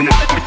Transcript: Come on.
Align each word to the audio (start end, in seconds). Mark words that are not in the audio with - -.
Come 0.00 0.08
on. 0.08 0.39